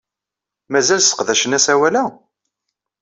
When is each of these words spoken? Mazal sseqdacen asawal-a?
Mazal 0.71 1.01
sseqdacen 1.01 1.55
asawal-a? 1.57 2.03